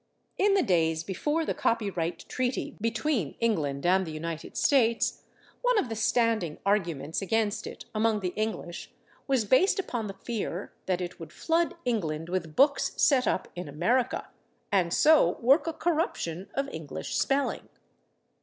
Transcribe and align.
In 0.39 0.55
the 0.55 0.63
days 0.63 1.03
before 1.03 1.45
the 1.45 1.53
copyright 1.53 2.25
treaty 2.27 2.75
between 2.81 3.35
England 3.39 3.85
and 3.85 4.03
the 4.03 4.09
United 4.11 4.57
States, 4.57 5.21
one 5.61 5.77
of 5.77 5.89
the 5.89 5.95
standing 5.95 6.57
arguments 6.65 7.21
against 7.21 7.67
it 7.67 7.85
among 7.93 8.21
the 8.21 8.29
English 8.35 8.89
was 9.27 9.45
based 9.45 9.77
upon 9.77 10.07
the 10.07 10.15
fear 10.15 10.73
that 10.87 11.01
it 11.01 11.19
would 11.19 11.31
flood 11.31 11.75
England 11.85 12.29
with 12.29 12.55
books 12.55 12.93
set 12.97 13.27
up 13.27 13.47
in 13.55 13.69
America, 13.69 14.27
and 14.71 14.91
so 14.91 15.37
work 15.39 15.67
a 15.67 15.71
corruption 15.73 16.49
of 16.55 16.67
English 16.69 17.15
spelling. 17.15 17.69